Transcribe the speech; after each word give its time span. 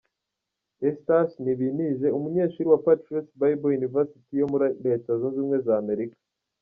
Eustache 0.87 1.35
Nibintije, 1.43 2.07
Umunyeshuri 2.17 2.67
wa 2.69 2.81
Patriots 2.85 3.31
Bible 3.39 3.77
University 3.79 4.33
yo 4.41 4.47
muri 4.51 4.65
Leta 4.85 5.09
Zunze 5.19 5.37
Ubumwe 5.39 5.57
za 5.67 5.75
Amerika. 5.83 6.17